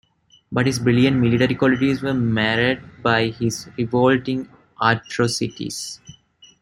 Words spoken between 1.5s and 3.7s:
qualities were marred by his